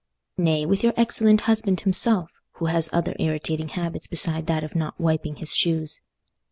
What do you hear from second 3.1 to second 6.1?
irritating habits besides that of not wiping his shoes?